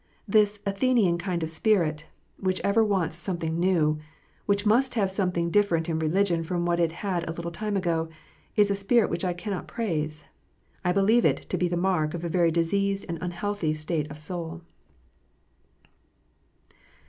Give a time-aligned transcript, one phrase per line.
[0.27, 2.07] This Athenian kind of spirit,
[2.39, 3.99] which ever wants something new,
[4.47, 8.09] which must have something different in religion from what it had a little time ago,
[8.55, 10.23] is a spirit which I cannot praise.
[10.83, 14.17] I believe it to be the mark of a very diseased and unhealthy state of
[14.17, 14.63] soul.